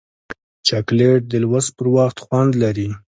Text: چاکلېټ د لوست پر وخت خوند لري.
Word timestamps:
چاکلېټ 0.67 1.21
د 1.31 1.33
لوست 1.43 1.71
پر 1.77 1.87
وخت 1.95 2.17
خوند 2.25 2.51
لري. 2.63 2.89